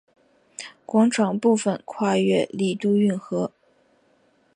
[0.83, 3.51] 广场部分跨越丽都运河。